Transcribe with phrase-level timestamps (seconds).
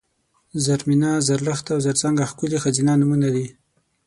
[0.63, 3.47] زرمېنه، زرلښته او زرڅانګه ښکلي ښځینه نومونه دي